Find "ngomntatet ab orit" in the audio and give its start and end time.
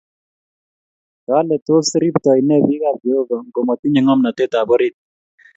4.03-4.95